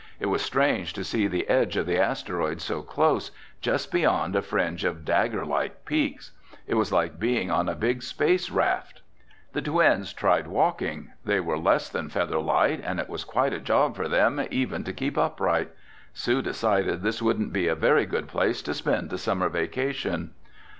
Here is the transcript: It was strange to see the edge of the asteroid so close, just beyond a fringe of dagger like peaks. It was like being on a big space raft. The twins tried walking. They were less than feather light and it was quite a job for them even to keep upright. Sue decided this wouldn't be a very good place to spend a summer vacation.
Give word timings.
It 0.19 0.25
was 0.25 0.41
strange 0.41 0.93
to 0.93 1.03
see 1.03 1.27
the 1.27 1.47
edge 1.47 1.77
of 1.77 1.85
the 1.85 1.99
asteroid 1.99 2.59
so 2.59 2.81
close, 2.81 3.29
just 3.61 3.91
beyond 3.91 4.35
a 4.35 4.41
fringe 4.41 4.83
of 4.83 5.05
dagger 5.05 5.45
like 5.45 5.85
peaks. 5.85 6.31
It 6.65 6.73
was 6.73 6.91
like 6.91 7.19
being 7.19 7.51
on 7.51 7.69
a 7.69 7.75
big 7.75 8.01
space 8.01 8.49
raft. 8.49 9.03
The 9.53 9.61
twins 9.61 10.11
tried 10.11 10.47
walking. 10.47 11.11
They 11.23 11.39
were 11.39 11.55
less 11.55 11.87
than 11.87 12.09
feather 12.09 12.39
light 12.39 12.81
and 12.83 12.99
it 12.99 13.09
was 13.09 13.23
quite 13.23 13.53
a 13.53 13.59
job 13.59 13.95
for 13.95 14.07
them 14.07 14.43
even 14.49 14.83
to 14.85 14.91
keep 14.91 15.19
upright. 15.19 15.69
Sue 16.15 16.41
decided 16.41 17.03
this 17.03 17.21
wouldn't 17.21 17.53
be 17.53 17.67
a 17.67 17.75
very 17.75 18.07
good 18.07 18.27
place 18.27 18.63
to 18.63 18.73
spend 18.73 19.13
a 19.13 19.19
summer 19.19 19.49
vacation. 19.49 20.31